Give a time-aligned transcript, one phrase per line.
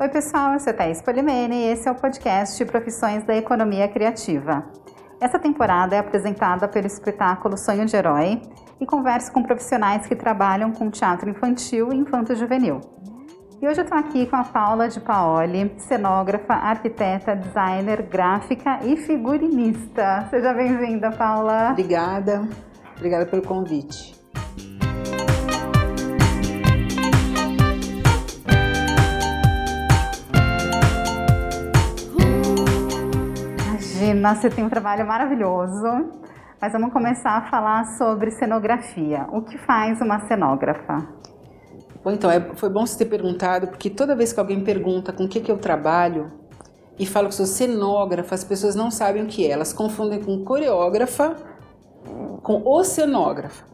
[0.00, 4.64] Oi, pessoal, eu sou Thais Polimene e esse é o podcast Profissões da Economia Criativa.
[5.20, 8.40] Essa temporada é apresentada pelo espetáculo Sonho de Herói
[8.80, 12.80] e converso com profissionais que trabalham com teatro infantil e infanto-juvenil.
[13.60, 18.96] E hoje eu estou aqui com a Paula de Paoli, cenógrafa, arquiteta, designer, gráfica e
[18.96, 20.28] figurinista.
[20.30, 21.70] Seja bem-vinda, Paula.
[21.72, 22.48] Obrigada.
[22.96, 24.17] Obrigada pelo convite.
[34.08, 35.86] Imagina, você tem um trabalho maravilhoso.
[36.60, 39.26] Mas vamos começar a falar sobre cenografia.
[39.30, 41.06] O que faz uma cenógrafa?
[42.02, 45.24] Bom, então, é, foi bom você ter perguntado, porque toda vez que alguém pergunta com
[45.24, 46.26] o que, que eu trabalho
[46.98, 49.50] e falo que sou cenógrafa, as pessoas não sabem o que é.
[49.50, 51.36] Elas confundem com coreógrafa,
[52.42, 53.64] com oceanógrafa.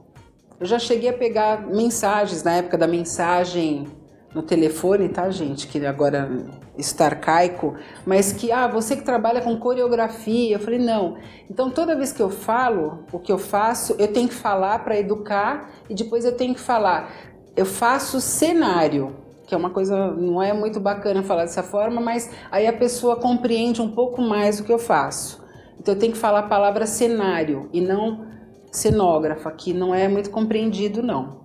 [0.58, 3.86] Eu já cheguei a pegar mensagens na época da mensagem
[4.34, 5.66] no telefone, tá, gente?
[5.68, 6.28] Que agora
[6.76, 10.56] está arcaico, mas que, ah, você que trabalha com coreografia.
[10.56, 11.16] Eu falei, não.
[11.48, 14.98] Então, toda vez que eu falo o que eu faço, eu tenho que falar para
[14.98, 17.10] educar e depois eu tenho que falar
[17.56, 19.14] eu faço cenário,
[19.46, 23.16] que é uma coisa, não é muito bacana falar dessa forma, mas aí a pessoa
[23.16, 25.44] compreende um pouco mais o que eu faço.
[25.78, 28.26] Então eu tenho que falar a palavra cenário e não
[28.72, 31.43] cenógrafa, que não é muito compreendido não.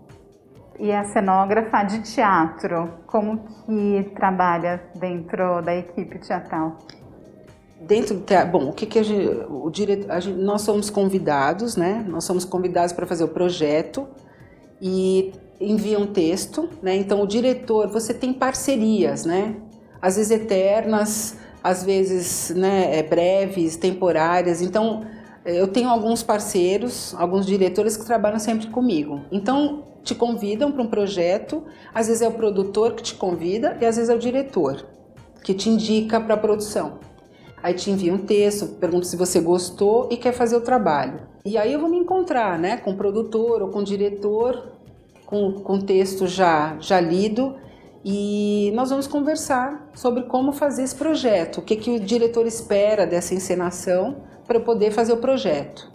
[0.79, 6.77] E a cenógrafa de teatro, como que trabalha dentro da equipe teatral?
[7.81, 10.89] Dentro do teatro, bom, o que, que a gente, o diretor, a gente, nós somos
[10.89, 12.05] convidados, né?
[12.07, 14.07] Nós somos convidados para fazer o projeto
[14.81, 16.95] e envia um texto, né?
[16.95, 19.55] Então o diretor, você tem parcerias, né?
[20.01, 24.61] Às vezes eternas, às vezes, né, é, breves, temporárias.
[24.61, 25.05] Então
[25.43, 29.21] eu tenho alguns parceiros, alguns diretores que trabalham sempre comigo.
[29.29, 33.85] Então te convidam para um projeto, às vezes é o produtor que te convida e
[33.85, 34.85] às vezes é o diretor
[35.43, 36.99] que te indica para a produção.
[37.61, 41.27] Aí te envia um texto, pergunta se você gostou e quer fazer o trabalho.
[41.45, 44.79] E aí eu vou me encontrar, né, com o produtor ou com o diretor
[45.29, 47.55] com, com texto já, já lido
[48.03, 53.05] e nós vamos conversar sobre como fazer esse projeto, o que, que o diretor espera
[53.05, 55.91] dessa encenação para eu poder fazer o projeto.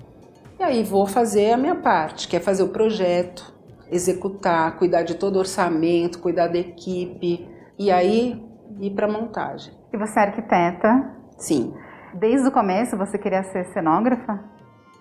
[0.59, 3.54] E aí vou fazer a minha parte, que é fazer o projeto,
[3.95, 8.43] executar, cuidar de todo o orçamento, cuidar da equipe e aí
[8.81, 9.73] ir para a montagem.
[9.93, 11.15] E você é arquiteta?
[11.39, 11.73] Sim.
[12.15, 14.43] Desde o começo você queria ser cenógrafa?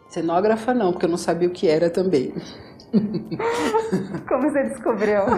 [0.09, 2.33] Cenógrafa não, porque eu não sabia o que era também.
[4.29, 5.21] Como você descobriu?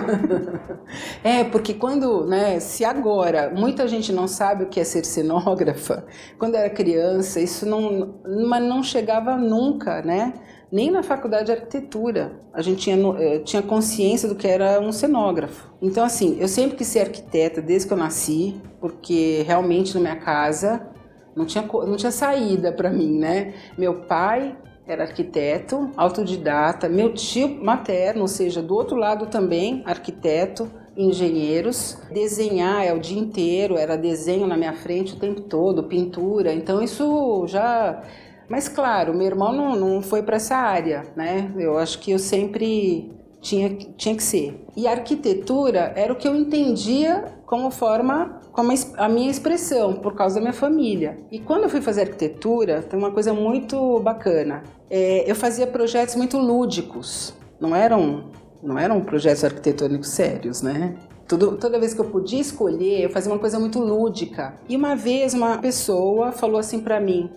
[1.24, 6.06] É, porque quando, né, se agora muita gente não sabe o que é ser cenógrafa,
[6.38, 10.34] quando era criança, isso não, mas não chegava nunca, né?
[10.76, 14.92] Nem na faculdade de arquitetura a gente tinha, eh, tinha consciência do que era um
[14.92, 15.74] cenógrafo.
[15.82, 20.18] Então, assim, eu sempre quis ser arquiteta desde que eu nasci, porque realmente na minha
[20.18, 20.86] casa
[21.34, 23.54] não tinha, não tinha saída para mim, né?
[23.78, 24.54] Meu pai
[24.86, 31.98] era arquiteto, autodidata, meu tio materno, ou seja, do outro lado também, arquiteto, engenheiros.
[32.12, 36.84] Desenhar é o dia inteiro, era desenho na minha frente o tempo todo, pintura, então
[36.84, 38.04] isso já.
[38.50, 41.52] Mas claro, meu irmão não, não foi para essa área, né?
[41.58, 43.12] Eu acho que eu sempre
[43.46, 44.66] tinha, tinha que ser.
[44.76, 50.16] E a arquitetura era o que eu entendia como forma, como a minha expressão, por
[50.16, 51.18] causa da minha família.
[51.32, 54.64] E quando eu fui fazer arquitetura, tem uma coisa muito bacana.
[54.90, 58.32] É, eu fazia projetos muito lúdicos, não eram,
[58.64, 60.96] não eram projetos arquitetônicos sérios, né?
[61.28, 64.56] Tudo, toda vez que eu podia escolher, eu fazia uma coisa muito lúdica.
[64.70, 67.32] E uma vez uma pessoa falou assim para mim: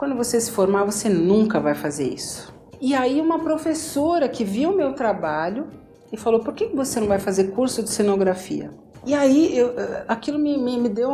[0.00, 2.50] quando você se formar, você nunca vai fazer isso.
[2.80, 5.68] E aí uma professora que viu meu trabalho
[6.10, 8.70] e falou: por que você não vai fazer curso de cenografia?
[9.04, 9.74] E aí eu,
[10.08, 11.10] aquilo me, me, me, deu.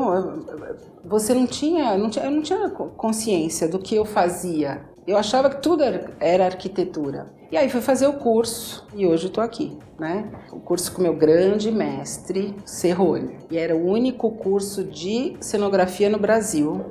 [1.05, 2.27] Você não tinha, não tinha.
[2.27, 4.83] Eu não tinha consciência do que eu fazia.
[5.05, 7.27] Eu achava que tudo era, era arquitetura.
[7.50, 10.31] E aí fui fazer o curso e hoje estou aqui, né?
[10.53, 13.37] O curso com meu grande mestre Serrone.
[13.50, 16.85] E era o único curso de cenografia no Brasil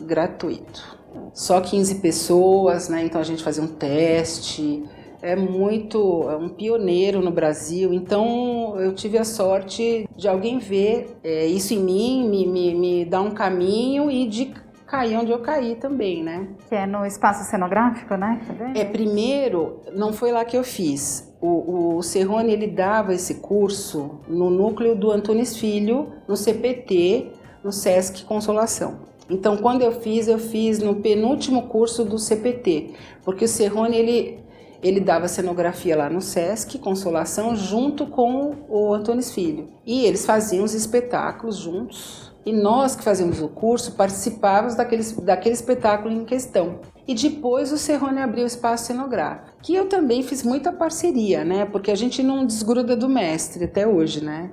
[0.00, 1.01] gratuito
[1.32, 3.04] só 15 pessoas, né?
[3.04, 4.84] Então a gente fazia um teste.
[5.20, 7.92] É muito, é um pioneiro no Brasil.
[7.94, 13.04] Então eu tive a sorte de alguém ver é, isso em mim, me, me, me
[13.04, 14.52] dar um caminho e de
[14.92, 16.48] cair onde eu caí também, né?
[16.68, 18.42] Que é no espaço cenográfico, né?
[18.74, 21.32] É, primeiro, não foi lá que eu fiz.
[21.40, 27.32] O, o Serrone, ele dava esse curso no núcleo do Antunes Filho, no CPT,
[27.64, 29.11] no Sesc Consolação.
[29.32, 32.90] Então, quando eu fiz, eu fiz no penúltimo curso do CPT,
[33.24, 34.42] porque o Serrone ele
[34.82, 39.68] ele dava cenografia lá no Sesc Consolação junto com o Antônio Filho.
[39.86, 42.32] E eles faziam os espetáculos juntos.
[42.44, 46.80] E nós que fazíamos o curso participávamos daquele, daquele espetáculo em questão.
[47.06, 51.64] E depois o Serrone abriu o espaço cenográfico, que eu também fiz muita parceria, né?
[51.64, 54.50] Porque a gente não desgruda do mestre até hoje, né?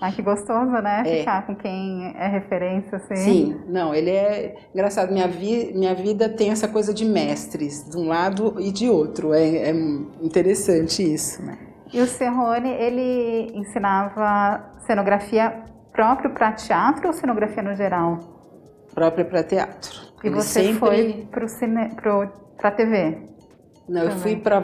[0.00, 1.02] Ah, que gostoso, né?
[1.04, 1.18] É.
[1.20, 3.16] Ficar com quem é referência, assim.
[3.16, 5.12] Sim, não, ele é engraçado.
[5.12, 9.32] Minha, vi, minha vida tem essa coisa de mestres, de um lado e de outro.
[9.32, 9.72] É, é
[10.22, 11.58] interessante isso, né?
[11.92, 18.18] E o Serrone, ele ensinava cenografia próprio para teatro ou cenografia no geral?
[18.94, 20.08] Própria para teatro.
[20.22, 20.78] E ele você sempre...
[20.78, 23.18] foi para a TV?
[23.88, 24.14] Não, Também.
[24.14, 24.62] eu fui para.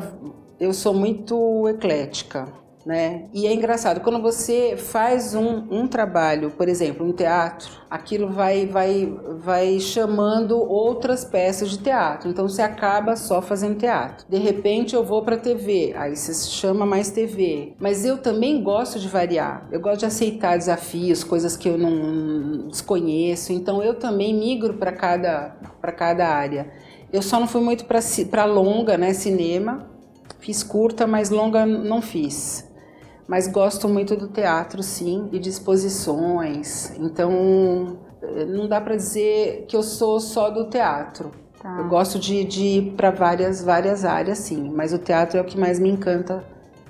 [0.60, 2.46] Eu sou muito eclética
[2.84, 3.24] né?
[3.32, 8.66] E é engraçado, quando você faz um, um trabalho, por exemplo, um teatro, aquilo vai,
[8.66, 12.28] vai, vai chamando outras peças de teatro.
[12.28, 14.26] Então você acaba só fazendo teatro.
[14.28, 17.74] De repente eu vou para TV, aí você chama mais TV.
[17.78, 19.66] Mas eu também gosto de variar.
[19.72, 23.52] Eu gosto de aceitar desafios, coisas que eu não desconheço.
[23.52, 26.70] Então eu também migro para cada para cada área.
[27.12, 29.88] Eu só não fui muito para longa, né, cinema.
[30.40, 32.73] Fiz curta, mas longa não fiz
[33.26, 36.92] mas gosto muito do teatro, sim, e de exposições.
[36.98, 41.30] Então, eh, não dá para dizer que eu sou só do teatro.
[41.60, 41.76] Tá.
[41.78, 45.44] Eu gosto de, de ir para várias, várias áreas, sim, mas o teatro é o
[45.44, 46.44] que mais me encanta,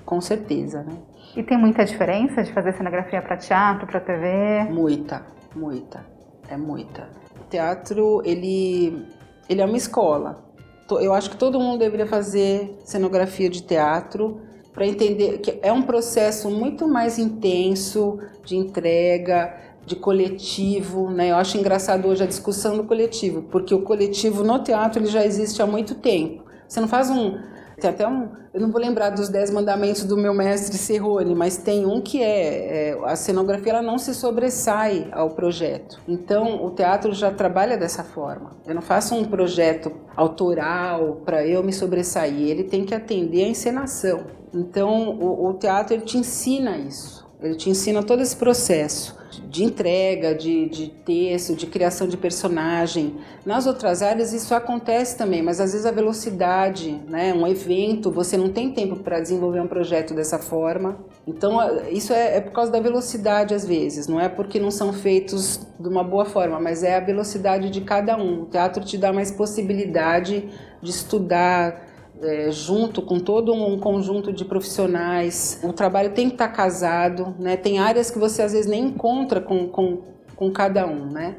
[0.05, 0.97] com certeza, né?
[1.35, 4.63] E tem muita diferença de fazer cenografia para teatro, para TV?
[4.69, 5.21] Muita,
[5.55, 6.05] muita,
[6.49, 7.09] é muita.
[7.39, 9.05] O teatro, ele,
[9.49, 10.43] ele é uma escola.
[10.91, 14.41] Eu acho que todo mundo deveria fazer cenografia de teatro,
[14.75, 21.31] para entender que é um processo muito mais intenso de entrega, de coletivo, né?
[21.31, 25.25] Eu acho engraçado hoje a discussão do coletivo, porque o coletivo no teatro ele já
[25.25, 26.43] existe há muito tempo.
[26.67, 27.37] Você não faz um
[27.79, 31.57] tem até um, eu não vou lembrar dos dez mandamentos do meu mestre Serrone, mas
[31.57, 35.99] tem um que é, é, a cenografia ela não se sobressai ao projeto.
[36.07, 38.51] Então o teatro já trabalha dessa forma.
[38.65, 42.49] Eu não faço um projeto autoral para eu me sobressair.
[42.49, 44.35] Ele tem que atender à encenação.
[44.53, 47.14] Então, o, o teatro ele te ensina isso.
[47.41, 49.15] Ele te ensina todo esse processo
[49.49, 53.17] de entrega, de, de texto, de criação de personagem.
[53.45, 58.37] Nas outras áreas isso acontece também, mas às vezes a velocidade, né, um evento, você
[58.37, 60.97] não tem tempo para desenvolver um projeto dessa forma.
[61.27, 61.59] Então
[61.89, 65.59] isso é, é, por causa da velocidade às vezes, não é porque não são feitos
[65.79, 68.43] de uma boa forma, mas é a velocidade de cada um.
[68.43, 70.49] O teatro te dá mais possibilidade
[70.81, 71.84] de estudar,
[72.21, 75.59] é, junto com todo um conjunto de profissionais.
[75.63, 77.57] O trabalho tem que estar casado, né?
[77.57, 80.01] Tem áreas que você às vezes nem encontra com, com,
[80.35, 81.35] com cada um, né?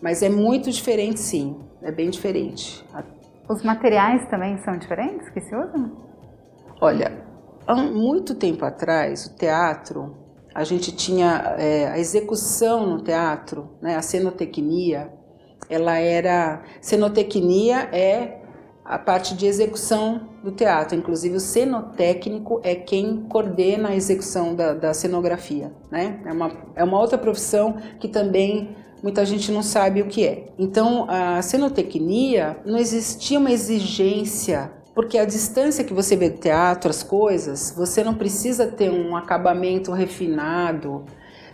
[0.00, 1.56] Mas é muito diferente, sim.
[1.82, 2.84] É bem diferente.
[3.48, 5.92] Os materiais também são diferentes que se usam?
[6.80, 7.12] Olha,
[7.66, 10.16] há muito tempo atrás, o teatro,
[10.54, 13.96] a gente tinha é, a execução no teatro, né?
[13.96, 15.12] A cenotecnia,
[15.68, 16.62] ela era...
[16.80, 18.43] Cenotecnia é
[18.84, 20.96] a parte de execução do teatro.
[20.96, 25.72] Inclusive, o cenotécnico é quem coordena a execução da, da cenografia.
[25.90, 26.20] Né?
[26.26, 30.46] É, uma, é uma outra profissão que também muita gente não sabe o que é.
[30.58, 36.88] Então, a cenotecnia não existia uma exigência porque a distância que você vê do teatro,
[36.88, 41.04] as coisas, você não precisa ter um acabamento refinado,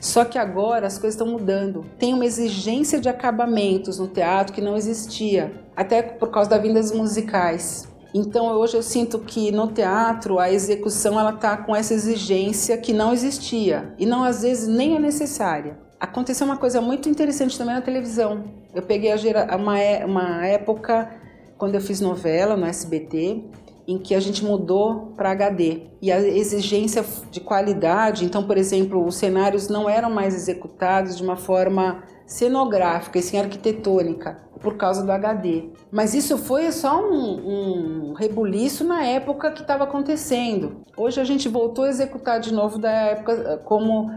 [0.01, 1.85] só que agora as coisas estão mudando.
[1.99, 6.81] Tem uma exigência de acabamentos no teatro que não existia, até por causa da vinda
[6.81, 7.87] dos musicais.
[8.13, 12.93] Então hoje eu sinto que no teatro a execução ela tá com essa exigência que
[12.93, 15.79] não existia e não às vezes nem é necessária.
[16.01, 18.45] Aconteceu uma coisa muito interessante também na televisão.
[18.75, 19.13] Eu peguei
[19.55, 21.11] uma, é, uma época
[21.59, 23.45] quando eu fiz novela no SBT
[23.91, 25.89] em que a gente mudou para HD.
[26.01, 31.25] E a exigência de qualidade, então, por exemplo, os cenários não eram mais executados de
[31.25, 35.71] uma forma cenográfica, e sim arquitetônica, por causa do HD.
[35.91, 40.83] Mas isso foi só um, um rebuliço na época que estava acontecendo.
[40.97, 44.09] Hoje a gente voltou a executar de novo da época como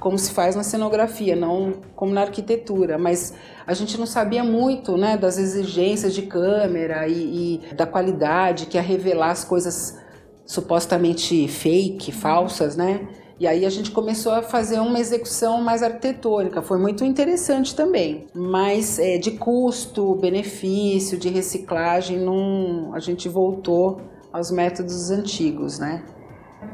[0.00, 3.34] como se faz na cenografia, não como na arquitetura, mas
[3.66, 8.76] a gente não sabia muito né, das exigências de câmera e, e da qualidade que
[8.76, 9.98] ia revelar as coisas
[10.44, 13.08] supostamente fake, falsas, né?
[13.40, 18.28] E aí a gente começou a fazer uma execução mais arquitetônica, foi muito interessante também.
[18.32, 24.00] Mas é, de custo, benefício, de reciclagem, não, a gente voltou
[24.32, 26.04] aos métodos antigos, né?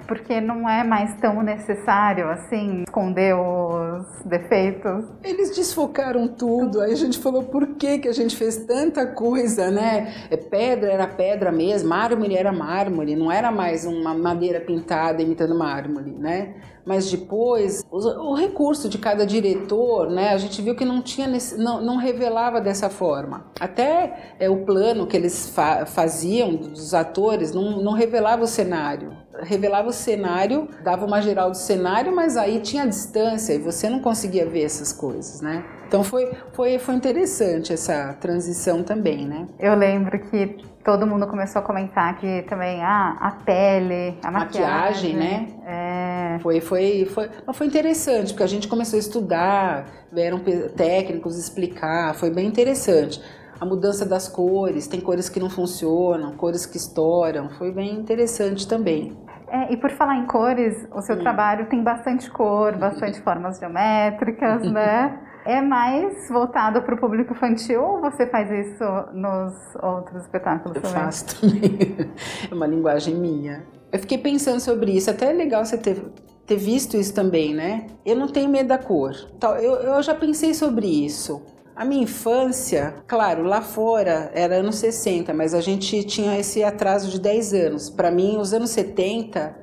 [0.07, 5.05] Porque não é mais tão necessário assim esconder os os defeitos?
[5.23, 6.81] Eles desfocaram tudo.
[6.81, 10.13] Aí a gente falou por que, que a gente fez tanta coisa, né?
[10.31, 15.57] É, pedra era pedra mesmo, mármore era mármore, não era mais uma madeira pintada imitando
[15.57, 16.55] mármore, né?
[16.85, 17.99] Mas depois o,
[18.31, 22.61] o, recurso de cada diretor, né, a gente viu que não tinha não, não revelava
[22.61, 23.47] dessa forma.
[23.61, 29.17] Até é, o plano que eles fa faziam dos atores não, não revelava o cenário.
[29.41, 34.01] Revelava o cenário, dava uma geral do cenário, mas aí tinha distância e você não
[34.01, 35.65] conseguia ver essas coisas, né?
[35.87, 39.47] Então foi, foi, foi interessante essa transição também, né?
[39.59, 45.15] Eu lembro que todo mundo começou a comentar que também ah, a pele, a maquiagem,
[45.15, 45.49] maquiagem né?
[45.67, 46.39] É...
[46.41, 50.41] Foi, foi, foi, foi interessante, porque a gente começou a estudar, vieram
[50.77, 53.21] técnicos explicar, foi bem interessante.
[53.61, 58.69] A mudança das cores, tem cores que não funcionam, cores que estouram, foi bem interessante
[58.69, 59.17] também.
[59.51, 61.21] É, e por falar em cores, o seu hum.
[61.21, 65.19] trabalho tem bastante cor, bastante formas geométricas, né?
[65.49, 70.83] É mais voltado para o público infantil ou você faz isso nos outros espetáculos eu
[70.83, 71.01] também?
[71.01, 72.11] faço também.
[72.51, 73.65] É uma linguagem minha.
[73.91, 75.11] Eu fiquei pensando sobre isso.
[75.11, 76.05] Até é legal você ter,
[76.47, 77.87] ter visto isso também, né?
[78.05, 79.15] Eu não tenho medo da cor.
[79.59, 81.41] Eu, eu já pensei sobre isso.
[81.75, 87.11] A minha infância, claro, lá fora era anos 60, mas a gente tinha esse atraso
[87.11, 87.89] de 10 anos.
[87.89, 89.57] Para mim, os anos 70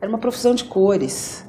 [0.00, 1.44] era uma profissão de cores.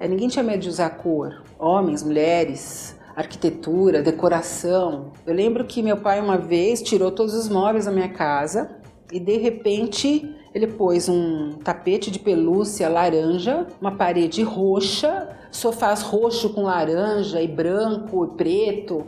[0.00, 1.42] É, ninguém tinha medo de usar cor.
[1.58, 5.12] Homens, mulheres, arquitetura, decoração.
[5.26, 8.76] Eu lembro que meu pai uma vez tirou todos os móveis da minha casa
[9.10, 16.50] e de repente ele pôs um tapete de pelúcia laranja, uma parede roxa, sofás roxo
[16.50, 19.06] com laranja e branco e preto.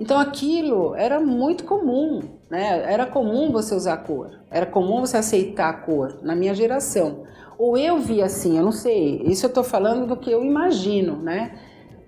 [0.00, 2.82] Então aquilo era muito comum, né?
[2.90, 7.24] Era comum você usar cor, era comum você aceitar a cor na minha geração.
[7.58, 11.16] Ou eu vi assim, eu não sei, isso eu estou falando do que eu imagino,
[11.16, 11.58] né?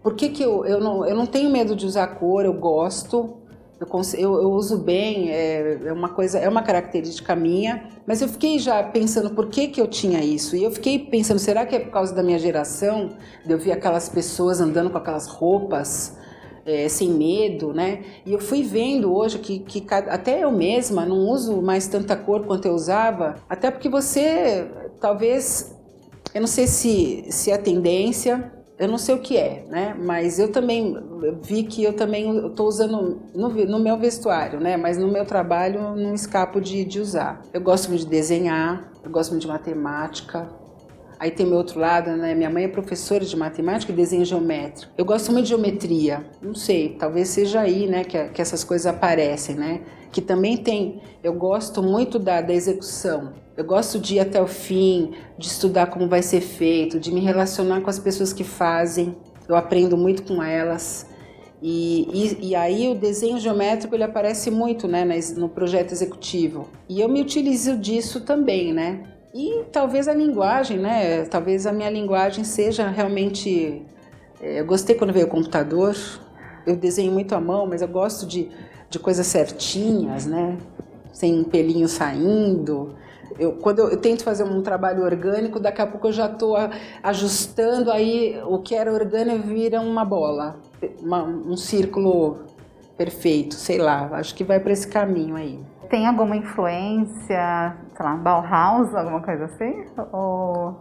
[0.03, 3.37] Por que, que eu, eu, não, eu não tenho medo de usar cor, eu gosto,
[3.81, 8.29] eu, eu, eu uso bem, é, é, uma coisa, é uma característica minha, mas eu
[8.29, 10.57] fiquei já pensando por que, que eu tinha isso.
[10.57, 13.11] E eu fiquei pensando, será que é por causa da minha geração?
[13.45, 16.17] De eu ver aquelas pessoas andando com aquelas roupas
[16.65, 18.03] é, sem medo, né?
[18.25, 22.45] E eu fui vendo hoje que, que até eu mesma não uso mais tanta cor
[22.45, 24.69] quanto eu usava, até porque você
[25.01, 25.77] talvez,
[26.35, 29.95] eu não sei se, se é tendência, eu não sei o que é, né?
[29.97, 30.97] Mas eu também
[31.41, 34.77] vi que eu também estou usando no, no, meu vestuário, né?
[34.77, 37.43] Mas no meu trabalho não escapo de, de usar.
[37.53, 40.49] Eu gosto muito de desenhar, eu gosto muito de matemática.
[41.23, 42.35] Aí tem meu outro lado, né?
[42.35, 44.93] Minha mãe é professora de matemática e desenho geométrico.
[44.99, 46.27] Eu gosto muito de geometria.
[46.43, 48.03] Não sei, talvez seja aí, né?
[48.03, 49.83] Que, que essas coisas aparecem, né?
[50.11, 51.01] Que também tem.
[51.23, 53.35] Eu gosto muito da, da execução.
[53.57, 57.21] Eu gosto de ir até o fim, de estudar como vai ser feito, de me
[57.21, 59.17] relacionar com as pessoas que fazem.
[59.49, 61.07] Eu aprendo muito com elas.
[61.63, 65.05] E, e, e aí o desenho geométrico ele aparece muito né,
[65.37, 66.69] no projeto executivo.
[66.89, 69.13] E eu me utilizo disso também, né?
[69.35, 71.25] E talvez a linguagem, né?
[71.25, 73.83] Talvez a minha linguagem seja realmente.
[74.41, 75.97] É, eu gostei quando veio o computador.
[76.67, 78.51] Eu desenho muito à mão, mas eu gosto de,
[78.91, 80.59] de coisas certinhas, né?
[81.13, 82.95] Sem pelinho saindo.
[83.39, 86.55] Eu, quando eu, eu, tento fazer um trabalho orgânico, daqui a pouco eu já estou
[87.03, 90.61] ajustando, aí o que era orgânico vira uma bola,
[91.01, 92.45] uma, um círculo
[92.97, 95.59] perfeito, sei lá, acho que vai para esse caminho aí.
[95.89, 99.87] Tem alguma influência, sei lá, Bauhaus, alguma coisa assim?
[100.13, 100.77] Ou...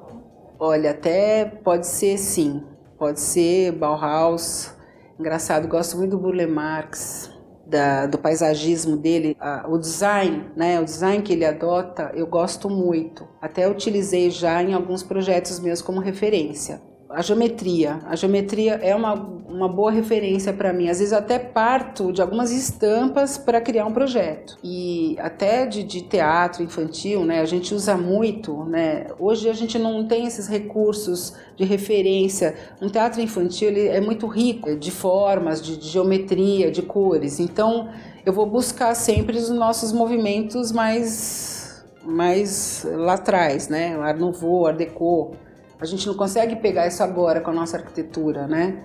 [0.59, 2.63] Olha, até pode ser sim,
[2.97, 4.75] pode ser Bauhaus.
[5.19, 7.31] Engraçado, gosto muito do Burle Marx,
[7.65, 9.37] da, do paisagismo dele,
[9.67, 13.27] o design, né, o design que ele adota, eu gosto muito.
[13.41, 17.99] Até utilizei já em alguns projetos meus como referência a geometria.
[18.05, 20.89] A geometria é uma, uma boa referência para mim.
[20.89, 24.57] Às vezes até parto de algumas estampas para criar um projeto.
[24.63, 27.41] E até de, de, teatro infantil, né?
[27.41, 29.07] A gente usa muito, né?
[29.19, 32.55] Hoje a gente não tem esses recursos de referência.
[32.81, 37.39] Um teatro infantil ele é muito rico de formas, de, de geometria, de cores.
[37.39, 37.89] Então
[38.25, 41.59] eu vou buscar sempre os nossos movimentos mais
[42.03, 43.95] mais lá atrás, né?
[43.95, 45.35] Art Nouveau, Art Deco,
[45.81, 48.83] a gente não consegue pegar isso agora com a nossa arquitetura, né?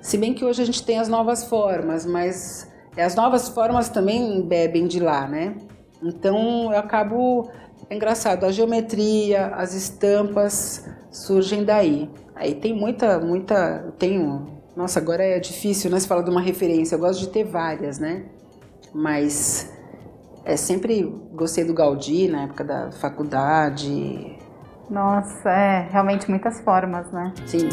[0.00, 4.40] Se bem que hoje a gente tem as novas formas, mas as novas formas também
[4.40, 5.56] bebem de lá, né?
[6.02, 7.50] Então eu acabo.
[7.90, 12.10] É engraçado, a geometria, as estampas surgem daí.
[12.34, 13.92] Aí tem muita, muita.
[13.98, 14.58] Tenho.
[14.74, 16.00] Nossa, agora é difícil, né?
[16.00, 16.94] Se falar de uma referência.
[16.94, 18.24] Eu gosto de ter várias, né?
[18.94, 19.70] Mas
[20.44, 21.02] é sempre
[21.34, 24.37] gostei do Gaudí na época da faculdade.
[24.90, 27.32] Nossa, é realmente muitas formas, né?
[27.46, 27.68] Sim.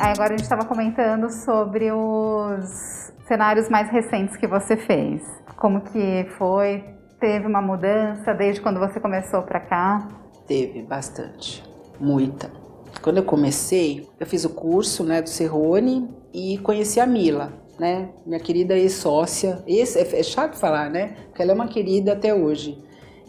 [0.00, 5.22] Aí agora a gente estava comentando sobre os cenários mais recentes que você fez.
[5.56, 6.84] Como que foi?
[7.18, 10.06] Teve uma mudança desde quando você começou para cá?
[10.46, 11.64] Teve bastante,
[11.98, 12.50] muita.
[13.02, 18.08] Quando eu comecei, eu fiz o curso né, do Serrone e conheci a Mila, né?
[18.24, 19.62] Minha querida ex-sócia.
[19.66, 21.16] Esse, é chato falar, né?
[21.26, 22.78] Porque ela é uma querida até hoje.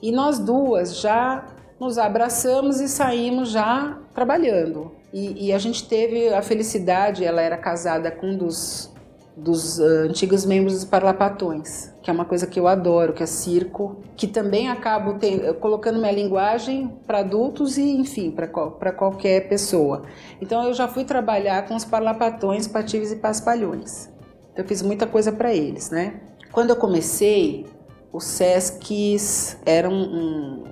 [0.01, 1.46] E nós duas já
[1.80, 4.92] nos abraçamos e saímos já trabalhando.
[5.13, 8.94] E, e, a gente teve a felicidade, ela era casada com um dos,
[9.36, 13.25] dos uh, antigos membros dos Parlapatões, que é uma coisa que eu adoro, que é
[13.25, 20.04] circo, que também acabo tem, colocando minha linguagem para adultos e, enfim, para qualquer pessoa.
[20.42, 24.16] Então eu já fui trabalhar com os Parlapatões, Patives e Paspalhões.
[24.58, 26.16] Então eu fiz muita coisa para eles, né?
[26.52, 27.68] Quando eu comecei,
[28.12, 30.64] os Sescs eram um,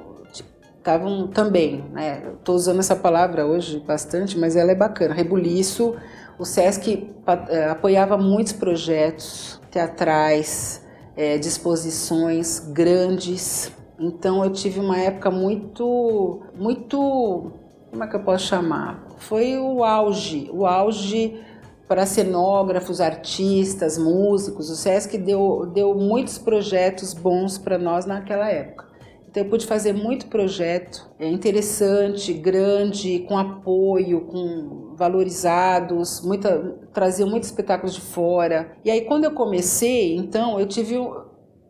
[0.76, 2.34] estavam também, né?
[2.34, 5.14] Estou usando essa palavra hoje bastante, mas ela é bacana.
[5.14, 5.96] Rebuliço,
[6.40, 7.12] o SESC
[7.48, 10.84] é, apoiava muitos projetos teatrais,
[11.16, 13.72] é, disposições grandes.
[14.00, 17.52] Então eu tive uma época muito, muito,
[17.92, 19.06] como é que eu posso chamar?
[19.20, 21.40] Foi o auge, o auge
[21.88, 24.70] para cenógrafos, artistas, músicos.
[24.70, 28.86] O SESC deu, deu muitos projetos bons para nós naquela época.
[29.30, 37.26] Então eu pude fazer muito projeto é, interessante, grande, com apoio, com valorizados, muita, trazia
[37.26, 38.78] muitos espetáculos de fora.
[38.86, 40.96] E aí quando eu comecei, então eu tive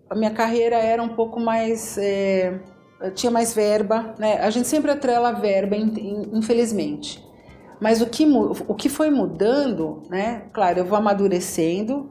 [0.07, 2.59] a minha carreira era um pouco mais é,
[3.15, 4.37] tinha mais verba, né?
[4.39, 7.24] A gente sempre atrela a verba, infelizmente.
[7.79, 8.25] Mas o que,
[8.67, 10.43] o que foi mudando, né?
[10.53, 12.09] Claro, eu vou amadurecendo,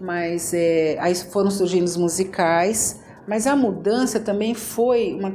[0.00, 3.00] mas é, aí foram surgindo os musicais.
[3.26, 5.32] Mas a mudança também foi uma,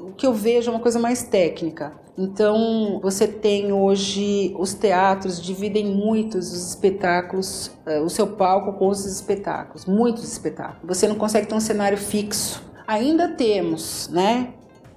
[0.00, 1.92] o que eu vejo é uma coisa mais técnica.
[2.18, 8.88] Então, você tem hoje os teatros dividem muitos os espetáculos, uh, o seu palco com
[8.88, 10.80] os espetáculos, muitos espetáculos.
[10.84, 12.62] Você não consegue ter um cenário fixo.
[12.86, 14.52] Ainda temos, né?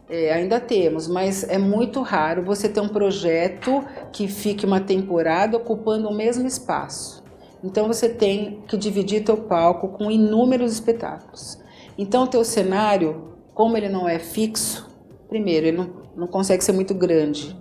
[0.10, 5.58] É, ainda temos, mas é muito raro você ter um projeto que fique uma temporada
[5.58, 7.24] ocupando o mesmo espaço.
[7.64, 11.58] Então você tem que dividir teu palco com inúmeros espetáculos.
[11.98, 14.90] Então, teu cenário, como ele não é fixo,
[15.30, 17.56] primeiro, ele não, não consegue ser muito grande.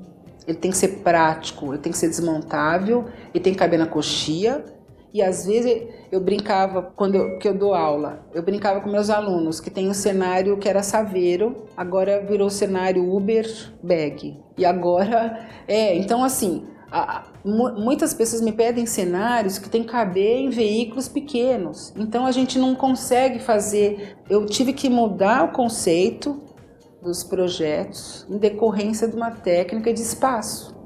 [0.47, 3.87] Ele tem que ser prático, ele tem que ser desmontável, ele tem que caber na
[3.87, 4.65] coxia.
[5.13, 9.09] E às vezes eu brincava, quando eu, que eu dou aula, eu brincava com meus
[9.09, 13.51] alunos que tem um cenário que era saveiro, agora virou cenário Uber
[13.83, 14.39] Bag.
[14.59, 20.37] E agora, é, então assim, a, muitas pessoas me pedem cenários que tem que caber
[20.37, 21.95] em veículos pequenos.
[21.97, 24.19] Então a gente não consegue fazer.
[24.29, 26.43] Eu tive que mudar o conceito
[27.01, 30.77] dos projetos em decorrência de uma técnica de espaço.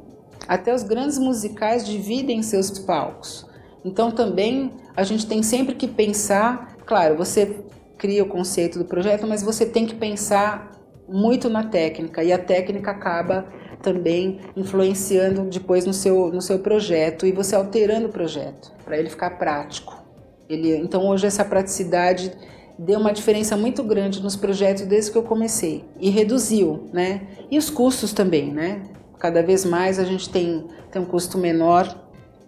[0.46, 3.44] Até os grandes musicais dividem seus palcos.
[3.84, 7.56] Então também a gente tem sempre que pensar, claro, você
[7.98, 10.72] cria o conceito do projeto, mas você tem que pensar
[11.08, 13.46] muito na técnica e a técnica acaba
[13.82, 19.08] também influenciando depois no seu, no seu projeto e você alterando o projeto para ele
[19.08, 20.02] ficar prático.
[20.48, 22.32] Ele, então hoje essa praticidade
[22.78, 27.22] deu uma diferença muito grande nos projetos desde que eu comecei e reduziu, né?
[27.50, 28.82] E os custos também, né?
[29.18, 31.96] Cada vez mais a gente tem, tem um custo menor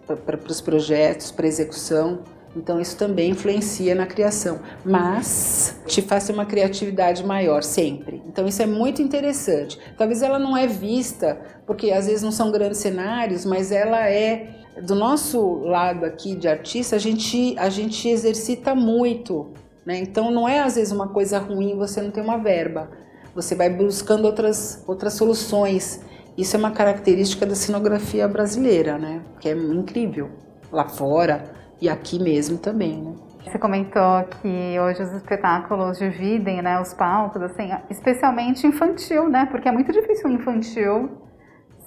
[0.05, 2.23] para os projetos, para execução.
[2.55, 8.21] Então isso também influencia na criação, mas te faz ter uma criatividade maior sempre.
[8.25, 9.79] Então isso é muito interessante.
[9.97, 14.55] Talvez ela não é vista, porque às vezes não são grandes cenários, mas ela é
[14.81, 19.51] do nosso lado aqui de artista, a gente a gente exercita muito,
[19.85, 19.99] né?
[19.99, 22.89] Então não é às vezes uma coisa ruim você não ter uma verba.
[23.35, 26.01] Você vai buscando outras outras soluções.
[26.35, 29.21] Isso é uma característica da cenografia brasileira, né?
[29.39, 30.29] Que é incrível.
[30.71, 33.13] Lá fora, e aqui mesmo também, né?
[33.45, 39.47] Você comentou que hoje os espetáculos dividem, né, os palcos, assim, especialmente infantil, né?
[39.49, 41.09] Porque é muito difícil um infantil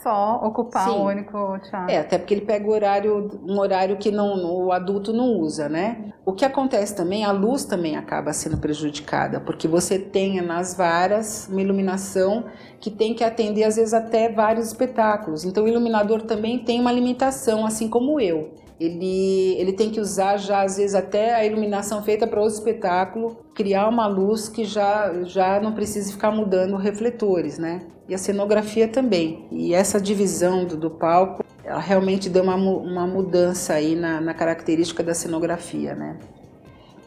[0.02, 0.96] só ocupar Sim.
[0.96, 1.90] o único teatro.
[1.90, 5.68] É, até porque ele pega o horário, um horário que não, o adulto não usa,
[5.68, 6.12] né?
[6.26, 11.48] O que acontece também, a luz também acaba sendo prejudicada, porque você tem nas varas
[11.48, 12.46] uma iluminação
[12.81, 15.44] que tem que atender às vezes até vários espetáculos.
[15.44, 20.37] Então o iluminador também tem uma limitação, assim como eu ele, ele tem que usar
[20.37, 25.12] já às vezes até a iluminação feita para o espetáculo, criar uma luz que já,
[25.24, 27.82] já não precise ficar mudando refletores, né?
[28.08, 29.46] E a cenografia também.
[29.50, 34.35] E essa divisão do, do palco, ela realmente deu uma, uma mudança aí na, na
[34.35, 36.18] característica da cenografia, né?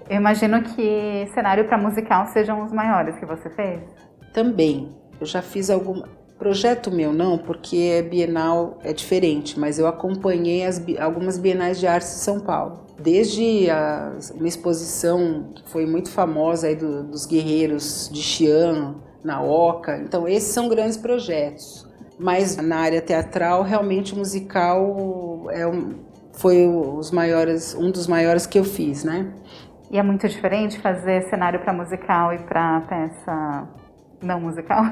[0.10, 3.82] Eu imagino que cenário para musical sejam os maiores que você fez.
[4.34, 4.90] Também.
[5.20, 10.66] Eu já fiz alguma Projeto meu não, porque é Bienal é diferente, mas eu acompanhei
[10.66, 12.86] as, algumas Bienais de Arte de São Paulo.
[13.00, 19.42] Desde a, uma exposição que foi muito famosa aí do, dos guerreiros de Xi'an, na
[19.42, 19.98] Oca.
[19.98, 21.86] Então esses são grandes projetos.
[22.18, 25.96] Mas na área teatral, realmente o musical é um,
[26.34, 29.34] foi os maiores, um dos maiores que eu fiz, né?
[29.92, 33.68] E é muito diferente fazer cenário para musical e para peça
[34.26, 34.84] não musical?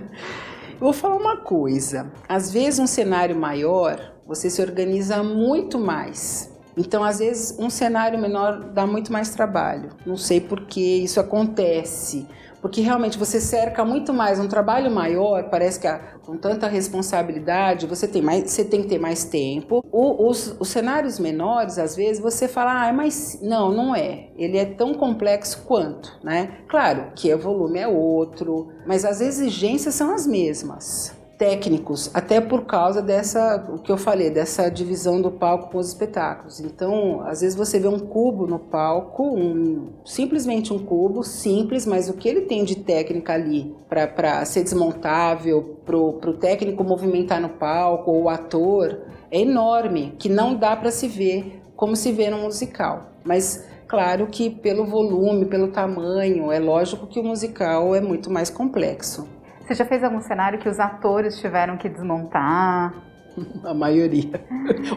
[0.78, 2.10] Vou falar uma coisa.
[2.28, 6.50] Às vezes um cenário maior, você se organiza muito mais.
[6.76, 9.90] Então, às vezes, um cenário menor dá muito mais trabalho.
[10.06, 12.26] Não sei por que isso acontece
[12.60, 15.88] porque realmente você cerca muito mais um trabalho maior, parece que
[16.24, 19.84] com tanta responsabilidade você tem mais, você tem que ter mais tempo.
[19.90, 24.28] O, os, os, cenários menores, às vezes você fala, ah, mas não, não é.
[24.36, 26.58] Ele é tão complexo quanto, né?
[26.68, 32.66] Claro que o volume é outro, mas as exigências são as mesmas técnicos, até por
[32.66, 36.60] causa dessa, o que eu falei, dessa divisão do palco com os espetáculos.
[36.60, 42.10] Então, às vezes você vê um cubo no palco, um, simplesmente um cubo, simples, mas
[42.10, 47.48] o que ele tem de técnica ali para ser desmontável, para o técnico movimentar no
[47.48, 49.00] palco, ou o ator,
[49.30, 53.12] é enorme, que não dá para se ver como se vê no musical.
[53.24, 58.50] Mas claro que pelo volume, pelo tamanho, é lógico que o musical é muito mais
[58.50, 59.39] complexo.
[59.70, 62.92] Você já fez algum cenário que os atores tiveram que desmontar?
[63.62, 64.44] A maioria.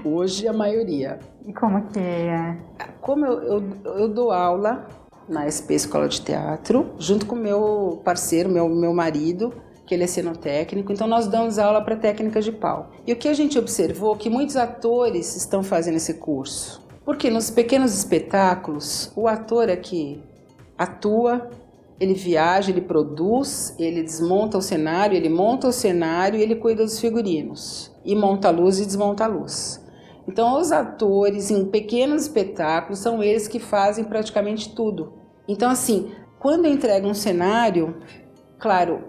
[0.03, 1.19] Hoje a maioria.
[1.45, 2.57] E como que é?
[2.99, 4.87] Como eu, eu, eu dou aula
[5.29, 9.53] na SP Escola de Teatro, junto com meu parceiro, meu, meu marido,
[9.85, 12.89] que ele é cenotécnico, então nós damos aula para técnicas de pau.
[13.05, 16.83] E o que a gente observou é que muitos atores estão fazendo esse curso.
[17.05, 20.19] Porque nos pequenos espetáculos, o ator aqui
[20.75, 21.47] atua
[21.99, 26.83] ele viaja, ele produz, ele desmonta o cenário, ele monta o cenário e ele cuida
[26.83, 27.91] dos figurinos.
[28.03, 29.83] E monta a luz e desmonta a luz.
[30.27, 35.13] Então, os atores em pequenos espetáculos são eles que fazem praticamente tudo.
[35.47, 37.97] Então, assim, quando eu entrego um cenário,
[38.57, 39.03] claro,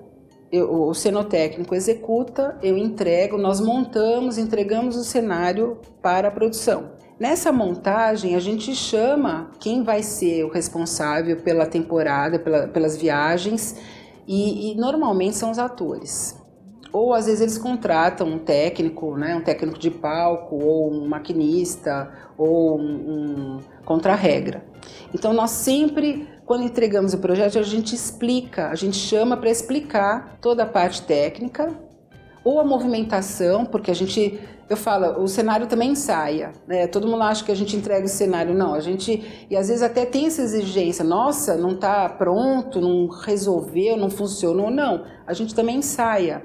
[0.50, 6.92] eu, o cenotécnico executa, eu entrego, nós montamos, entregamos o cenário para a produção.
[7.18, 13.76] Nessa montagem, a gente chama quem vai ser o responsável pela temporada, pela, pelas viagens,
[14.26, 16.36] e, e, normalmente são os atores.
[16.92, 22.12] Ou às vezes eles contratam um técnico, né, um técnico de palco, ou um maquinista,
[22.36, 24.64] ou um, um contra-regra.
[25.14, 30.38] Então nós sempre, quando entregamos o projeto, a gente explica, a gente chama para explicar
[30.40, 31.72] toda a parte técnica,
[32.44, 36.86] ou a movimentação, porque a gente eu falo, o cenário também ensaia, né?
[36.86, 38.74] Todo mundo acha que a gente entrega o cenário, não.
[38.74, 43.96] A gente e às vezes até tem essa exigência, nossa, não está pronto, não resolveu,
[43.96, 45.04] não funcionou, não.
[45.26, 46.42] A gente também ensaia.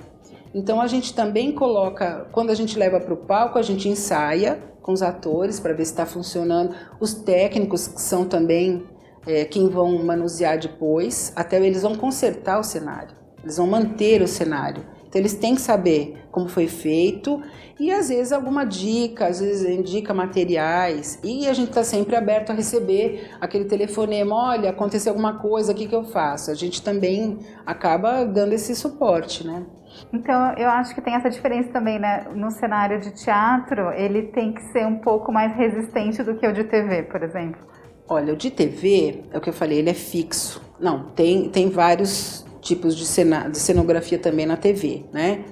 [0.53, 4.61] Então a gente também coloca, quando a gente leva para o palco, a gente ensaia
[4.81, 6.75] com os atores para ver se está funcionando.
[6.99, 8.83] Os técnicos que são também
[9.27, 14.27] é, quem vão manusear depois, até eles vão consertar o cenário, eles vão manter o
[14.27, 14.83] cenário.
[15.09, 17.41] Então eles têm que saber como foi feito
[17.79, 22.51] e às vezes alguma dica, às vezes indica materiais e a gente está sempre aberto
[22.51, 26.51] a receber aquele telefonema, olha, aconteceu alguma coisa, o que, que eu faço?
[26.51, 29.65] A gente também acaba dando esse suporte, né?
[30.13, 32.27] Então, eu acho que tem essa diferença também, né?
[32.35, 36.53] No cenário de teatro, ele tem que ser um pouco mais resistente do que o
[36.53, 37.59] de TV, por exemplo.
[38.07, 40.61] Olha, o de TV, é o que eu falei, ele é fixo.
[40.79, 45.45] Não, tem, tem vários tipos de, cena, de cenografia também na TV, né?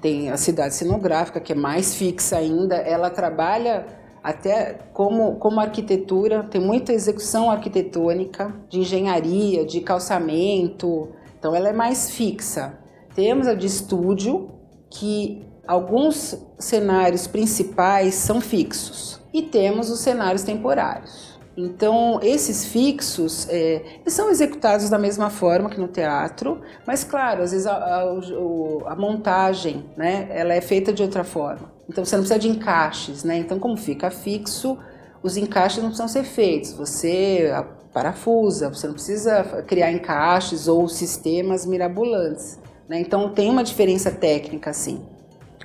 [0.00, 3.86] Tem a cidade cenográfica, que é mais fixa ainda, ela trabalha
[4.22, 11.72] até como, como arquitetura, tem muita execução arquitetônica, de engenharia, de calçamento, então ela é
[11.72, 12.78] mais fixa.
[13.14, 14.50] Temos a de estúdio,
[14.88, 21.31] que alguns cenários principais são fixos, e temos os cenários temporários.
[21.56, 27.50] Então, esses fixos, é, são executados da mesma forma que no teatro, mas claro, às
[27.52, 31.70] vezes a, a, a, montagem, né, ela é feita de outra forma.
[31.88, 33.36] Então, você não precisa de encaixes, né?
[33.36, 34.78] Então, como fica fixo,
[35.22, 36.72] os encaixes não precisam ser feitos.
[36.72, 37.52] Você
[37.92, 42.58] parafusa, você não precisa criar encaixes ou sistemas mirabolantes.
[42.88, 43.00] Né?
[43.00, 45.02] Então, tem uma diferença técnica, assim.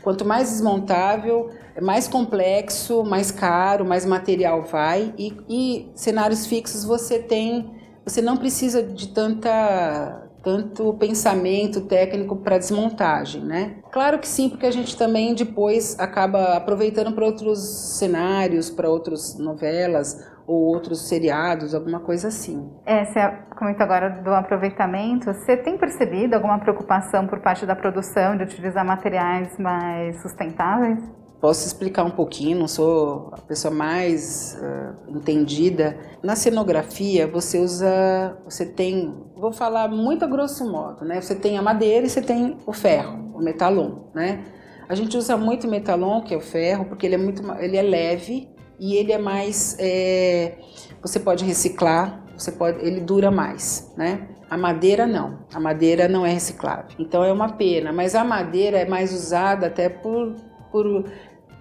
[0.03, 1.49] Quanto mais desmontável,
[1.81, 5.13] mais complexo, mais caro, mais material vai.
[5.17, 7.71] E, e cenários fixos você tem,
[8.05, 13.79] você não precisa de tanta tanto pensamento técnico para desmontagem, né?
[13.91, 17.59] Claro que sim, porque a gente também depois acaba aproveitando para outros
[17.97, 22.71] cenários, para outras novelas ou outros seriados, alguma coisa assim.
[22.85, 23.19] É, você
[23.59, 25.25] comentou agora do aproveitamento.
[25.25, 31.03] Você tem percebido alguma preocupação por parte da produção de utilizar materiais mais sustentáveis?
[31.39, 35.97] Posso explicar um pouquinho, não sou a pessoa mais uh, entendida.
[36.23, 41.21] Na cenografia, você usa, você tem, vou falar muito a grosso modo, né?
[41.21, 44.43] Você tem a madeira e você tem o ferro, o metalon, né?
[44.89, 47.77] A gente usa muito o metalon, que é o ferro, porque ele é muito, ele
[47.77, 50.57] é leve e ele é mais, é,
[51.01, 54.29] você pode reciclar, você pode, ele dura mais, né?
[54.49, 56.95] A madeira não, a madeira não é reciclável.
[56.97, 60.35] Então é uma pena, mas a madeira é mais usada até por,
[60.71, 61.05] por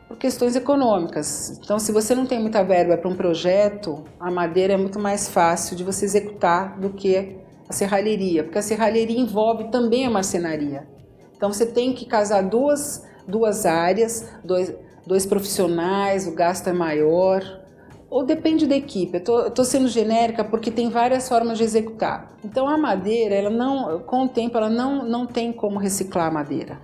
[0.09, 1.59] por questões econômicas.
[1.63, 5.29] Então, se você não tem muita verba para um projeto, a madeira é muito mais
[5.29, 7.37] fácil de você executar do que
[7.69, 10.87] a serralheria, porque a serralheria envolve também a marcenaria.
[11.37, 14.73] Então, você tem que casar duas, duas áreas, dois,
[15.07, 17.43] dois profissionais, o gasto é maior,
[18.09, 19.21] ou depende da equipe.
[19.27, 22.29] Eu estou sendo genérica porque tem várias formas de executar.
[22.45, 26.31] Então, a madeira, ela não, com o tempo, ela não, não tem como reciclar a
[26.31, 26.79] madeira.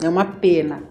[0.00, 0.84] É uma pena.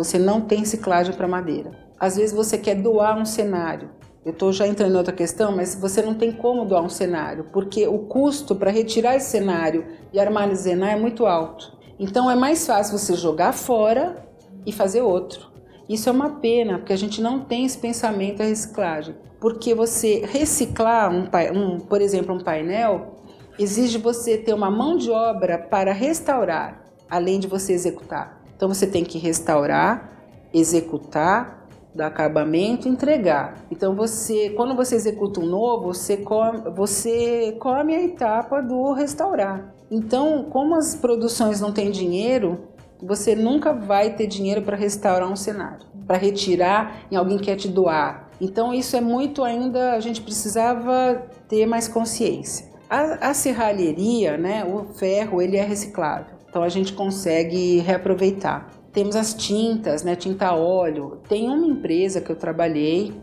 [0.00, 1.72] Você não tem ciclagem para madeira.
[1.98, 3.90] Às vezes você quer doar um cenário.
[4.24, 7.48] Eu estou já entrando em outra questão, mas você não tem como doar um cenário,
[7.52, 11.76] porque o custo para retirar esse cenário e armazenar é muito alto.
[11.98, 14.26] Então é mais fácil você jogar fora
[14.64, 15.50] e fazer outro.
[15.86, 19.14] Isso é uma pena, porque a gente não tem esse pensamento da reciclagem.
[19.38, 23.16] Porque você reciclar, um, um, por exemplo, um painel,
[23.58, 28.39] exige você ter uma mão de obra para restaurar, além de você executar.
[28.60, 30.10] Então você tem que restaurar,
[30.52, 33.54] executar, dar acabamento, entregar.
[33.70, 39.72] Então você, quando você executa um novo, você come, você come a etapa do restaurar.
[39.90, 42.68] Então, como as produções não têm dinheiro,
[43.02, 47.66] você nunca vai ter dinheiro para restaurar um cenário, para retirar em alguém quer te
[47.66, 48.28] doar.
[48.38, 52.68] Então isso é muito ainda, a gente precisava ter mais consciência.
[52.90, 56.39] A, a serralheria, né, o ferro, ele é reciclável.
[56.50, 58.68] Então a gente consegue reaproveitar.
[58.92, 61.20] Temos as tintas, né, tinta óleo.
[61.28, 63.14] Tem uma empresa que eu trabalhei,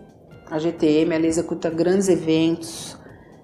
[0.49, 2.97] a GTM, ela executa grandes eventos,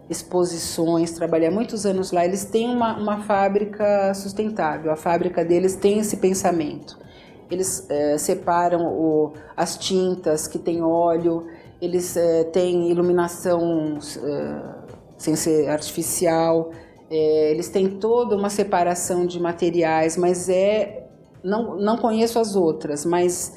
[0.10, 2.24] exposições, trabalhei há muitos anos lá.
[2.24, 6.98] Eles têm uma, uma fábrica sustentável, a fábrica deles tem esse pensamento.
[7.52, 11.46] Eles é, separam o, as tintas que tem óleo,
[11.82, 14.62] eles é, têm iluminação é,
[15.18, 16.72] sem ser artificial,
[17.16, 21.06] é, eles têm toda uma separação de materiais, mas é
[21.44, 23.56] não, não conheço as outras, mas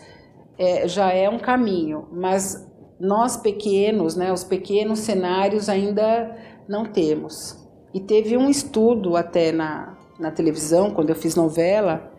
[0.59, 2.07] é, já é um caminho.
[2.13, 6.37] Mas nós pequenos, né, os pequenos cenários ainda
[6.69, 7.67] não temos.
[7.95, 12.13] E teve um estudo até na, na televisão, quando eu fiz novela,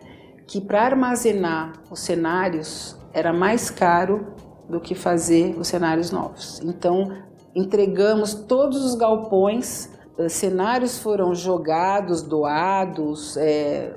[0.47, 4.33] que para armazenar os cenários era mais caro
[4.67, 6.59] do que fazer os cenários novos.
[6.63, 7.11] Então,
[7.53, 9.95] entregamos todos os galpões
[10.29, 13.91] cenários foram jogados, doados, é,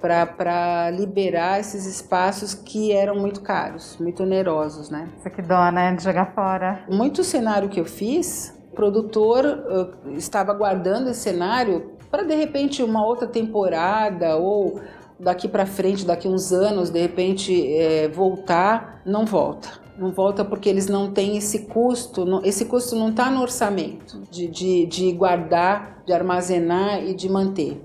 [0.00, 5.08] para liberar esses espaços que eram muito caros, muito onerosos, né?
[5.18, 6.84] Isso que dó, né, de jogar fora.
[6.90, 13.04] Muito cenário que eu fiz, o produtor estava guardando esse cenário para de repente uma
[13.04, 14.80] outra temporada ou
[15.18, 20.68] daqui para frente, daqui uns anos, de repente é, voltar, não volta não volta porque
[20.68, 26.02] eles não têm esse custo, esse custo não está no orçamento de, de, de guardar,
[26.04, 27.80] de armazenar e de manter.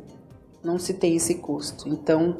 [0.63, 1.87] Não se tem esse custo.
[1.87, 2.37] Então,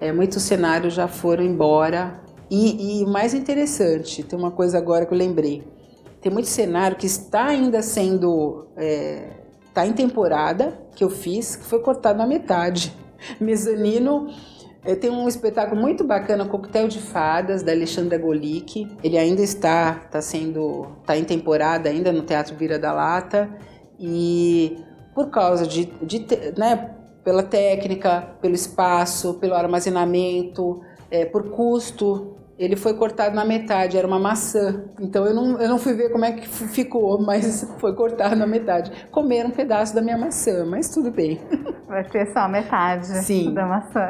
[0.00, 2.20] é, muitos cenários já foram embora.
[2.50, 5.64] E, e mais interessante, tem uma coisa agora que eu lembrei.
[6.20, 8.66] Tem muito cenário que está ainda sendo.
[8.70, 9.30] Está é,
[9.74, 12.92] tá em temporada que eu fiz, que foi cortado na metade.
[13.40, 14.28] Mezanino
[15.00, 18.88] tem um espetáculo muito bacana, Coquetel de Fadas, da Alexandra Golick.
[19.02, 23.50] Ele ainda está, está sendo, está em temporada ainda no Teatro Vira da Lata.
[23.98, 24.78] E
[25.14, 26.24] por causa de, de
[26.56, 33.96] né, pela técnica, pelo espaço, pelo armazenamento, é, por custo, ele foi cortado na metade,
[33.96, 34.84] era uma maçã.
[35.00, 38.46] Então eu não, eu não fui ver como é que ficou, mas foi cortado na
[38.46, 38.90] metade.
[39.10, 41.40] Comeram um pedaço da minha maçã, mas tudo bem.
[41.86, 43.54] Vai ter só a metade Sim.
[43.54, 44.08] da maçã.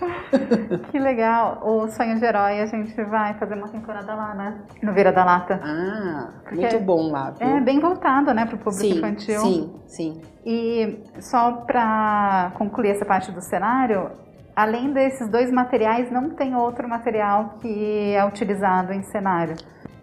[0.90, 1.60] que legal.
[1.64, 4.58] O Sonho de Herói, a gente vai fazer uma temporada lá, né?
[4.82, 5.60] No Vira da Lata.
[5.62, 7.30] Ah, Porque muito bom lá.
[7.32, 7.46] Viu?
[7.46, 9.40] É bem voltado, né, para o público sim, infantil.
[9.40, 10.22] Sim, sim.
[10.46, 14.10] E só para concluir essa parte do cenário,
[14.54, 19.56] além desses dois materiais, não tem outro material que é utilizado em cenário.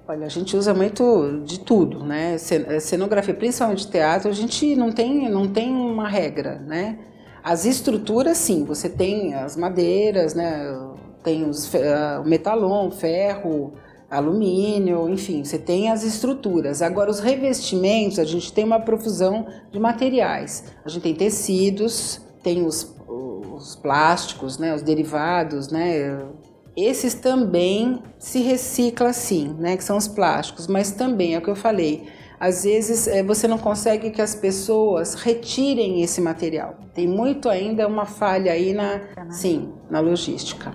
[0.07, 2.37] Olha, a gente usa muito de tudo, né?
[2.79, 6.97] Cenografia, principalmente teatro, a gente não tem, não tem uma regra, né?
[7.43, 10.65] As estruturas, sim, você tem as madeiras, né?
[11.23, 11.71] Tem os,
[12.21, 13.73] o metalon, ferro,
[14.09, 16.81] alumínio, enfim, você tem as estruturas.
[16.81, 20.73] Agora, os revestimentos, a gente tem uma profusão de materiais.
[20.83, 22.95] A gente tem tecidos, tem os,
[23.59, 26.17] os plásticos, né, os derivados, né,
[26.75, 31.49] esses também se recicla sim, né, que são os plásticos, mas também é o que
[31.49, 32.07] eu falei.
[32.39, 36.75] Às vezes é, você não consegue que as pessoas retirem esse material.
[36.93, 40.73] Tem muito ainda uma falha aí na, sim, na logística.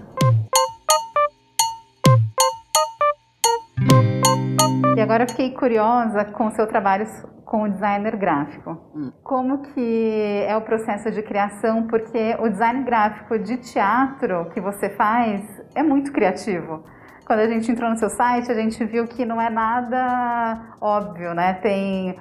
[4.95, 7.07] E agora eu fiquei curiosa com o seu trabalho
[7.45, 8.77] com o designer gráfico.
[8.95, 9.13] Hum.
[9.23, 11.87] Como que é o processo de criação?
[11.87, 15.43] Porque o design gráfico de teatro que você faz
[15.75, 16.83] é muito criativo.
[17.27, 21.35] Quando a gente entrou no seu site, a gente viu que não é nada óbvio,
[21.35, 21.55] né?
[21.55, 22.19] Tem,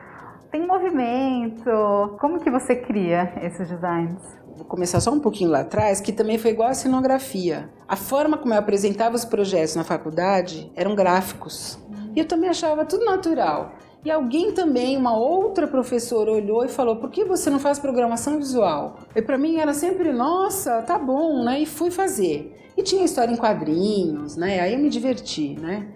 [0.50, 2.16] tem movimento.
[2.20, 4.22] Como que você cria esses designs?
[4.56, 7.70] Vou começar só um pouquinho lá atrás, que também foi igual a cenografia.
[7.88, 11.84] A forma como eu apresentava os projetos na faculdade eram gráficos.
[12.16, 13.74] E eu também achava tudo natural.
[14.06, 18.38] E alguém também, uma outra professora, olhou e falou: por que você não faz programação
[18.38, 19.00] visual?
[19.16, 21.62] E para mim era sempre: nossa, tá bom, né?
[21.62, 22.54] E fui fazer.
[22.76, 24.60] E tinha história em quadrinhos, né?
[24.60, 25.88] Aí eu me diverti, né?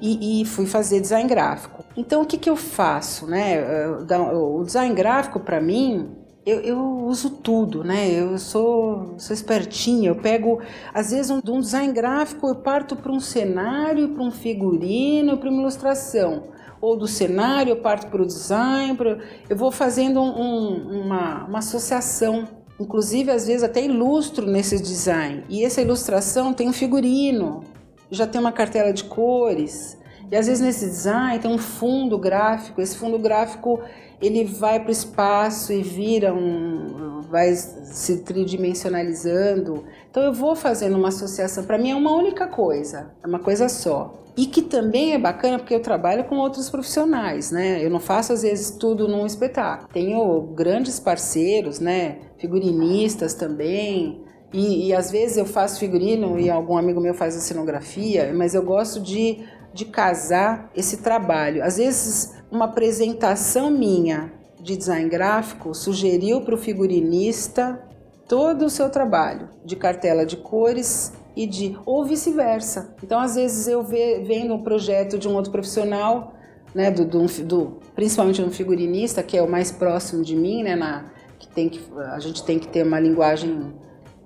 [0.00, 1.84] E, e fui fazer design gráfico.
[1.94, 3.86] Então o que, que eu faço, né?
[4.32, 8.10] O design gráfico para mim eu, eu, uso tudo, né?
[8.10, 10.58] Eu sou, sou espertinha, eu pego,
[10.94, 15.50] às vezes, um, um design gráfico, eu parto para um cenário, para um figurino, para
[15.50, 16.44] uma ilustração
[16.80, 19.18] ou do cenário, eu parto para o design, pra...
[19.48, 22.48] eu vou fazendo um, uma, uma associação.
[22.78, 25.44] Inclusive, às vezes, até ilustro nesse design.
[25.50, 27.62] E essa ilustração tem um figurino,
[28.10, 29.98] já tem uma cartela de cores.
[30.30, 32.80] E às vezes nesse design tem um fundo gráfico.
[32.80, 33.80] Esse fundo gráfico
[34.20, 39.84] ele vai para o espaço e vira um, vai se tridimensionalizando.
[40.10, 41.64] Então eu vou fazendo uma associação.
[41.64, 44.14] Para mim é uma única coisa, é uma coisa só.
[44.36, 47.84] E que também é bacana porque eu trabalho com outros profissionais, né?
[47.84, 49.88] Eu não faço às vezes tudo num espetáculo.
[49.92, 52.18] Tenho grandes parceiros, né?
[52.38, 54.22] Figurinistas também.
[54.52, 58.54] E, e às vezes eu faço figurino e algum amigo meu faz a cenografia, mas
[58.54, 61.62] eu gosto de, de casar esse trabalho.
[61.62, 67.80] Às vezes uma apresentação minha de design gráfico sugeriu para o figurinista
[68.28, 72.94] todo o seu trabalho de cartela de cores e de ou vice-versa.
[73.02, 76.34] Então, às vezes eu ve, vendo um projeto de um outro profissional,
[76.74, 80.76] né, do, do, do, principalmente um figurinista que é o mais próximo de mim, né,
[80.76, 81.06] na,
[81.38, 81.80] que tem que
[82.12, 83.72] a gente tem que ter uma linguagem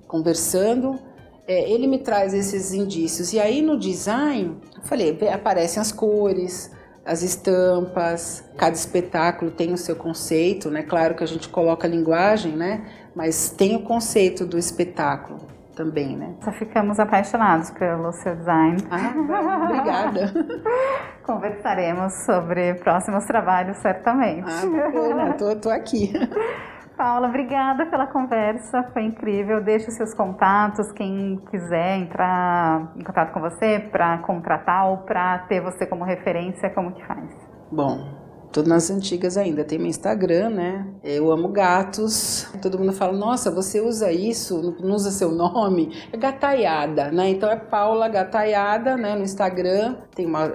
[0.06, 0.98] conversando.
[1.46, 6.74] É, ele me traz esses indícios e aí no design, eu falei, aparecem as cores,
[7.04, 10.82] as estampas, cada espetáculo tem o seu conceito, né?
[10.82, 12.86] Claro que a gente coloca a linguagem, né?
[13.14, 16.34] Mas tem o conceito do espetáculo também, né?
[16.42, 18.78] Só ficamos apaixonados pelo seu design.
[18.90, 20.32] Ah, obrigada.
[21.24, 24.44] Conversaremos sobre próximos trabalhos, certamente.
[24.46, 26.12] Ah, bacana, tô, tô aqui.
[26.96, 29.62] Paula, obrigada pela conversa, foi incrível.
[29.62, 35.38] Deixe os seus contatos, quem quiser entrar em contato com você para contratar ou para
[35.40, 37.28] ter você como referência, como que faz?
[37.70, 40.86] Bom, Tô nas antigas ainda, tem meu Instagram, né?
[41.02, 42.48] Eu amo gatos.
[42.62, 45.92] Todo mundo fala, nossa, você usa isso, não usa seu nome?
[46.12, 47.30] É gataiada, né?
[47.30, 49.16] Então é Paula Gataiada, né?
[49.16, 49.96] No Instagram.
[50.14, 50.46] Tem uma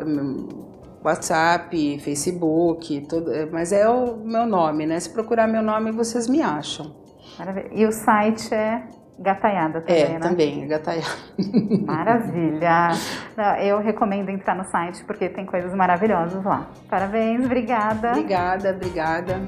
[1.03, 4.99] WhatsApp, Facebook, tudo, mas é o meu nome, né?
[4.99, 6.93] Se procurar meu nome, vocês me acham.
[7.38, 7.69] Maravilha.
[7.71, 8.83] E o site é
[9.17, 10.19] Gataiada também, é, né?
[10.19, 11.07] também, Gataiada.
[11.85, 12.89] Maravilha.
[13.62, 16.69] Eu recomendo entrar no site porque tem coisas maravilhosas lá.
[16.89, 18.12] Parabéns, obrigada.
[18.12, 19.41] Obrigada, obrigada.